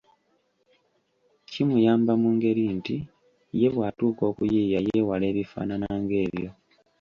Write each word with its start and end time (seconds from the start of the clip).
Kimuyamba 1.49 2.13
mu 2.21 2.29
ngeri 2.35 2.63
nti 2.77 2.95
ye 3.59 3.67
bw’atuuka 3.73 4.23
okuyiiya 4.31 4.79
yeewala 4.85 5.25
ebifaanana 5.31 5.87
ng'ebyo. 6.01 6.49